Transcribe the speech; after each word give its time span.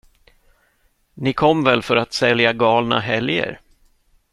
Ni 1.13 1.33
kom 1.33 1.63
väl 1.63 1.81
för 1.81 1.95
att 1.95 2.13
sälja 2.13 2.53
galna 2.53 2.99
helger? 2.99 3.59